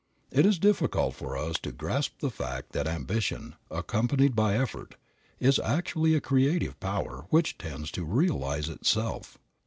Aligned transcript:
It 0.31 0.47
is 0.47 0.57
difficult 0.57 1.13
for 1.13 1.37
us 1.37 1.59
to 1.59 1.71
grasp 1.71 2.21
the 2.21 2.31
fact 2.31 2.71
that 2.71 2.87
ambition, 2.87 3.53
accompanied 3.69 4.35
by 4.35 4.55
effort, 4.57 4.95
is 5.39 5.59
actually 5.59 6.15
a 6.15 6.19
creative 6.19 6.79
power 6.79 7.27
which 7.29 7.59
tends 7.59 7.91
to 7.91 8.03
realize 8.03 8.67
itself. 8.67 9.37